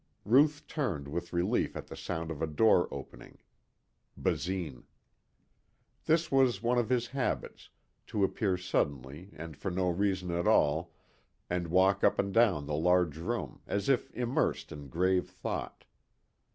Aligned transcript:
Ruth 0.25 0.65
turned 0.67 1.07
with 1.07 1.31
relief 1.31 1.77
at 1.77 1.85
the 1.85 1.95
sound 1.95 2.31
of 2.31 2.41
a 2.41 2.47
door 2.47 2.87
opening. 2.91 3.37
Basine. 4.17 4.85
This 6.05 6.31
was 6.31 6.63
one 6.63 6.79
of 6.79 6.89
his 6.89 7.05
habits, 7.05 7.69
to 8.07 8.23
appear 8.23 8.57
suddenly 8.57 9.29
and 9.33 9.55
for 9.55 9.69
no 9.69 9.89
reason 9.89 10.31
at 10.31 10.47
all 10.47 10.91
and 11.51 11.67
walk 11.67 12.03
up 12.03 12.17
and 12.17 12.33
down 12.33 12.65
the 12.65 12.73
large 12.73 13.17
room 13.17 13.61
as 13.67 13.89
if 13.89 14.09
immersed 14.15 14.71
in 14.71 14.87
grave 14.87 15.29
thought. 15.29 15.85